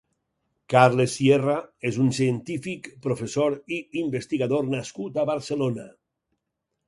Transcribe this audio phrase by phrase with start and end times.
[0.73, 1.57] Carles Sierra
[1.89, 5.85] és un cientific, professor i investigador nascut a Barcelona.